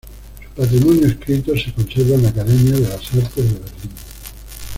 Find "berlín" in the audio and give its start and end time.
3.43-3.91